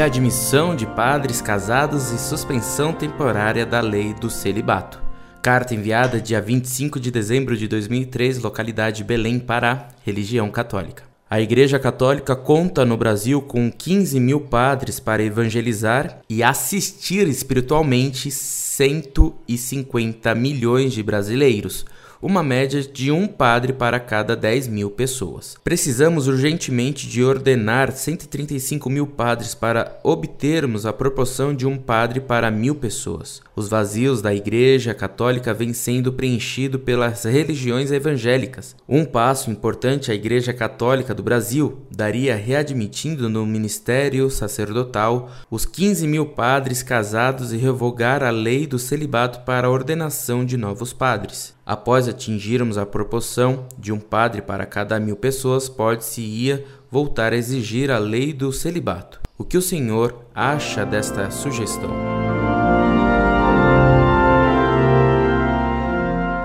readmissão 0.00 0.74
de 0.74 0.86
padres 0.86 1.42
casados 1.42 2.10
e 2.10 2.18
suspensão 2.18 2.90
temporária 2.90 3.66
da 3.66 3.82
lei 3.82 4.14
do 4.14 4.30
celibato. 4.30 4.98
Carta 5.42 5.74
enviada 5.74 6.18
dia 6.18 6.40
25 6.40 6.98
de 6.98 7.10
dezembro 7.10 7.54
de 7.54 7.68
2003, 7.68 8.38
localidade 8.38 9.04
Belém, 9.04 9.38
Pará, 9.38 9.88
religião 10.02 10.50
católica. 10.50 11.02
A 11.28 11.38
Igreja 11.38 11.78
Católica 11.78 12.34
conta 12.34 12.82
no 12.82 12.96
Brasil 12.96 13.42
com 13.42 13.70
15 13.70 14.18
mil 14.18 14.40
padres 14.40 14.98
para 14.98 15.22
evangelizar 15.22 16.20
e 16.30 16.42
assistir 16.42 17.28
espiritualmente 17.28 18.30
150 18.30 20.34
milhões 20.34 20.94
de 20.94 21.02
brasileiros 21.02 21.84
uma 22.22 22.42
média 22.42 22.82
de 22.82 23.10
um 23.10 23.26
padre 23.26 23.72
para 23.72 23.98
cada 23.98 24.36
10 24.36 24.68
mil 24.68 24.90
pessoas. 24.90 25.56
Precisamos 25.64 26.28
urgentemente 26.28 27.08
de 27.08 27.24
ordenar 27.24 27.92
135 27.92 28.90
mil 28.90 29.06
padres 29.06 29.54
para 29.54 29.98
obtermos 30.02 30.84
a 30.84 30.92
proporção 30.92 31.54
de 31.54 31.66
um 31.66 31.76
padre 31.78 32.20
para 32.20 32.50
mil 32.50 32.74
pessoas. 32.74 33.40
Os 33.56 33.68
vazios 33.68 34.20
da 34.20 34.34
Igreja 34.34 34.92
Católica 34.92 35.54
vêm 35.54 35.72
sendo 35.72 36.12
preenchidos 36.12 36.82
pelas 36.82 37.24
religiões 37.24 37.90
evangélicas. 37.90 38.76
Um 38.88 39.04
passo 39.04 39.50
importante 39.50 40.10
à 40.10 40.14
Igreja 40.14 40.52
Católica 40.52 41.14
do 41.14 41.22
Brasil 41.22 41.78
daria 41.90 42.36
readmitindo 42.36 43.28
no 43.28 43.46
ministério 43.46 44.30
sacerdotal 44.30 45.30
os 45.50 45.64
15 45.64 46.06
mil 46.06 46.26
padres 46.26 46.82
casados 46.82 47.52
e 47.52 47.56
revogar 47.56 48.22
a 48.22 48.30
lei 48.30 48.66
do 48.66 48.78
celibato 48.78 49.40
para 49.40 49.66
a 49.66 49.70
ordenação 49.70 50.44
de 50.44 50.56
novos 50.56 50.92
padres. 50.92 51.54
Após 51.70 52.08
atingirmos 52.08 52.76
a 52.76 52.84
proporção 52.84 53.64
de 53.78 53.92
um 53.92 54.00
padre 54.00 54.42
para 54.42 54.66
cada 54.66 54.98
mil 54.98 55.14
pessoas, 55.14 55.68
pode-se-ia 55.68 56.64
voltar 56.90 57.32
a 57.32 57.36
exigir 57.36 57.92
a 57.92 57.98
lei 57.98 58.32
do 58.32 58.52
celibato. 58.52 59.20
O 59.38 59.44
que 59.44 59.56
o 59.56 59.62
senhor 59.62 60.24
acha 60.34 60.84
desta 60.84 61.30
sugestão? 61.30 61.92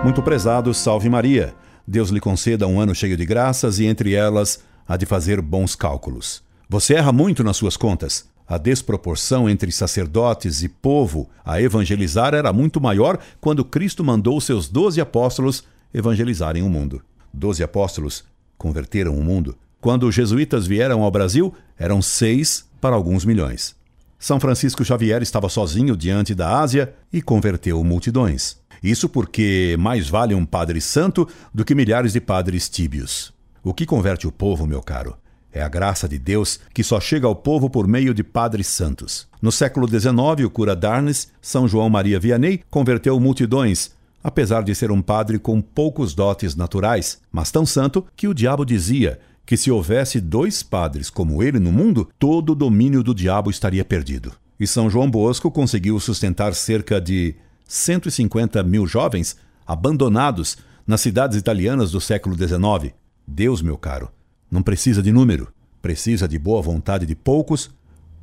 Muito 0.03 0.21
prezado, 0.21 0.71
salve 0.75 1.09
Maria. 1.09 1.55
Deus 1.87 2.11
lhe 2.11 2.19
conceda 2.19 2.67
um 2.67 2.79
ano 2.79 2.93
cheio 2.93 3.17
de 3.17 3.25
graças 3.25 3.79
e 3.79 3.85
entre 3.87 4.13
elas 4.13 4.63
a 4.87 4.95
de 4.95 5.07
fazer 5.07 5.41
bons 5.41 5.75
cálculos. 5.75 6.43
Você 6.69 6.93
erra 6.93 7.11
muito 7.11 7.43
nas 7.43 7.57
suas 7.57 7.75
contas. 7.75 8.29
A 8.47 8.59
desproporção 8.59 9.49
entre 9.49 9.71
sacerdotes 9.71 10.61
e 10.61 10.69
povo 10.69 11.27
a 11.43 11.59
evangelizar 11.59 12.35
era 12.35 12.53
muito 12.53 12.79
maior 12.79 13.17
quando 13.41 13.65
Cristo 13.65 14.03
mandou 14.03 14.39
seus 14.39 14.69
doze 14.69 15.01
apóstolos 15.01 15.63
evangelizarem 15.93 16.61
o 16.61 16.69
mundo. 16.69 17.01
Doze 17.33 17.63
apóstolos 17.63 18.23
converteram 18.57 19.17
o 19.17 19.23
mundo. 19.23 19.57
Quando 19.81 20.07
os 20.07 20.13
jesuítas 20.13 20.67
vieram 20.67 21.01
ao 21.01 21.11
Brasil, 21.11 21.53
eram 21.77 22.01
seis 22.01 22.65
para 22.79 22.95
alguns 22.95 23.25
milhões. 23.25 23.75
São 24.17 24.39
Francisco 24.39 24.85
Xavier 24.85 25.21
estava 25.21 25.49
sozinho 25.49 25.97
diante 25.97 26.33
da 26.33 26.59
Ásia 26.59 26.93
e 27.11 27.21
converteu 27.21 27.83
multidões. 27.83 28.57
Isso 28.81 29.09
porque 29.09 29.75
mais 29.79 30.07
vale 30.07 30.35
um 30.35 30.45
padre 30.45 30.79
santo 30.79 31.27
do 31.53 31.65
que 31.65 31.75
milhares 31.75 32.13
de 32.13 32.21
padres 32.21 32.69
tíbios. 32.69 33.33
O 33.63 33.73
que 33.73 33.85
converte 33.85 34.27
o 34.27 34.31
povo, 34.31 34.67
meu 34.67 34.81
caro? 34.81 35.17
É 35.55 35.61
a 35.61 35.69
graça 35.69 36.05
de 36.05 36.19
Deus 36.19 36.59
que 36.73 36.83
só 36.83 36.99
chega 36.99 37.25
ao 37.25 37.33
povo 37.33 37.69
por 37.69 37.87
meio 37.87 38.13
de 38.13 38.25
padres 38.25 38.67
santos. 38.67 39.25
No 39.41 39.53
século 39.53 39.87
XIX, 39.87 40.45
o 40.45 40.49
cura 40.49 40.75
Darnes, 40.75 41.29
São 41.41 41.65
João 41.65 41.89
Maria 41.89 42.19
Vianney, 42.19 42.61
converteu 42.69 43.17
multidões, 43.21 43.91
apesar 44.21 44.63
de 44.63 44.75
ser 44.75 44.91
um 44.91 45.01
padre 45.01 45.39
com 45.39 45.61
poucos 45.61 46.13
dotes 46.13 46.57
naturais, 46.57 47.19
mas 47.31 47.51
tão 47.51 47.65
santo 47.65 48.05
que 48.17 48.27
o 48.27 48.33
diabo 48.33 48.65
dizia 48.65 49.17
que 49.45 49.55
se 49.55 49.71
houvesse 49.71 50.19
dois 50.19 50.61
padres 50.61 51.09
como 51.09 51.41
ele 51.41 51.57
no 51.57 51.71
mundo, 51.71 52.09
todo 52.19 52.51
o 52.51 52.55
domínio 52.55 53.01
do 53.01 53.15
diabo 53.15 53.49
estaria 53.49 53.85
perdido. 53.85 54.33
E 54.59 54.67
São 54.67 54.89
João 54.89 55.09
Bosco 55.09 55.49
conseguiu 55.49 55.97
sustentar 56.01 56.53
cerca 56.53 56.99
de 56.99 57.33
150 57.65 58.61
mil 58.63 58.85
jovens 58.85 59.37
abandonados 59.65 60.57
nas 60.85 60.99
cidades 60.99 61.37
italianas 61.37 61.91
do 61.91 62.01
século 62.01 62.35
XIX. 62.35 62.93
Deus, 63.25 63.61
meu 63.61 63.77
caro, 63.77 64.09
não 64.55 64.63
precisa 64.63 65.03
de 65.03 65.11
número, 65.11 65.49
precisa 65.81 66.27
de 66.27 66.39
boa 66.39 66.61
vontade 66.61 67.05
de 67.05 67.13
poucos 67.13 67.69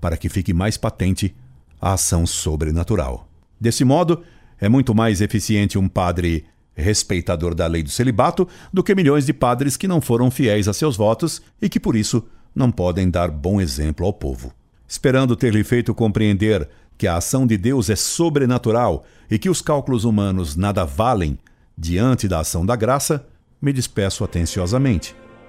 para 0.01 0.17
que 0.17 0.31
fique 0.31 0.55
mais 0.55 0.79
patente 0.79 1.35
a 1.79 1.93
ação 1.93 2.27
sobrenatural. 2.27 3.29
Desse 3.61 3.85
modo, 3.85 4.23
é 4.59 4.67
muito 4.67 4.95
mais 4.95 5.21
eficiente 5.21 5.79
um 5.79 5.87
padre 5.89 6.47
respeitador 6.75 7.55
da 7.55 7.67
lei 7.67 7.83
do 7.83 7.91
celibato 7.91 8.49
do 8.73 8.83
que 8.83 8.95
milhões 8.95 9.27
de 9.27 9.35
padres 9.35 9.77
que 9.77 9.87
não 9.87 10.01
foram 10.01 10.31
fiéis 10.31 10.69
a 10.69 10.73
seus 10.73 10.97
votos 10.97 11.43
e 11.61 11.69
que 11.69 11.79
por 11.79 11.95
isso 11.95 12.27
não 12.55 12.71
podem 12.73 13.11
dar 13.11 13.31
bom 13.31 13.61
exemplo 13.61 14.07
ao 14.07 14.13
povo. 14.13 14.55
Esperando 14.89 15.37
ter-lhe 15.37 15.63
feito 15.63 15.95
compreender 15.95 16.67
que 16.97 17.07
a 17.07 17.17
ação 17.17 17.47
de 17.47 17.59
Deus 17.59 17.91
é 17.91 17.97
sobrenatural 17.97 19.05
e 19.31 19.39
que 19.39 19.51
os 19.51 19.61
cálculos 19.61 20.05
humanos 20.05 20.57
nada 20.57 20.85
valem 20.87 21.39
diante 21.77 22.27
da 22.27 22.41
ação 22.41 22.65
da 22.65 22.75
graça, 22.75 23.27
me 23.61 23.73
despeço 23.73 24.25
atenciosamente. 24.25 25.15